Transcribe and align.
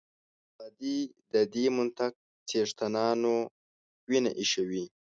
ازادي 0.49 0.97
د 1.33 1.35
دې 1.53 1.65
منطق 1.77 2.13
څښتنانو 2.49 3.35
وینه 4.09 4.31
ایشوي. 4.41 4.83